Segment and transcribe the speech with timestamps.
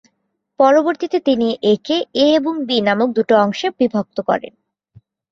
[0.59, 4.53] পরবর্তীতে তিনি একে এ এবং বি নামক দুটো অংশে বিভক্ত করেন।